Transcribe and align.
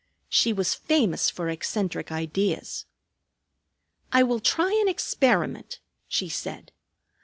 She 0.29 0.51
was 0.51 0.73
famous 0.73 1.29
for 1.29 1.47
eccentric 1.47 2.11
ideas. 2.11 2.85
"I 4.11 4.23
will 4.23 4.39
try 4.39 4.73
an 4.81 4.87
experiment," 4.87 5.79
she 6.07 6.27
said. 6.27 6.71